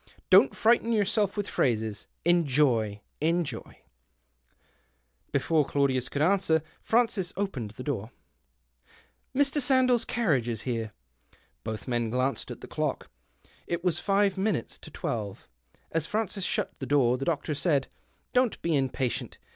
[0.31, 2.07] Don't frighten yourself with phrases.
[2.25, 3.01] Enjoy!
[3.21, 3.81] Enjoy!"
[5.31, 8.09] Before Claudius could answer, Francis opened the door:—"
[9.37, 9.61] Mr.
[9.61, 10.91] Sandell's carriage is here."
[11.63, 13.11] Both men glanced at the clock;
[13.67, 15.47] it was five minutes to twelve.
[15.91, 17.87] As Francis shut the door, the doctor said
[18.33, 19.37] —"Don't be impatient.